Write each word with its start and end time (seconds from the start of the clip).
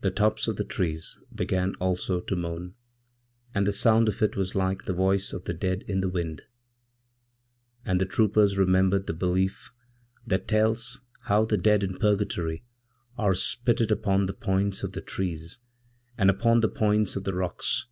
The 0.00 0.10
tops 0.10 0.48
of 0.48 0.56
the 0.56 0.64
trees 0.64 1.20
began 1.32 1.76
also 1.76 2.18
to 2.20 2.34
moan, 2.34 2.74
and 3.54 3.64
thesound 3.68 4.08
of 4.08 4.20
it 4.20 4.34
was 4.36 4.56
like 4.56 4.84
the 4.84 4.92
voice 4.92 5.32
of 5.32 5.44
the 5.44 5.54
dead 5.54 5.82
in 5.86 6.00
the 6.00 6.08
wind; 6.08 6.42
and 7.84 8.00
thetroopers 8.00 8.58
remembered 8.58 9.06
the 9.06 9.12
belief 9.12 9.70
that 10.26 10.48
tells 10.48 11.02
how 11.26 11.44
the 11.44 11.56
dead 11.56 11.84
in 11.84 12.00
purgatoryare 12.00 12.62
spitted 13.36 13.92
upon 13.92 14.26
the 14.26 14.32
points 14.34 14.82
of 14.82 14.90
the 14.92 15.00
trees 15.00 15.60
and 16.18 16.30
upon 16.30 16.58
the 16.58 16.68
points 16.68 17.14
of 17.14 17.22
therocks. 17.24 17.84